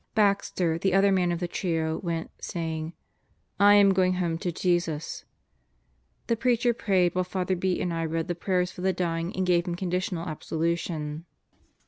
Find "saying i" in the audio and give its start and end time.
2.43-3.75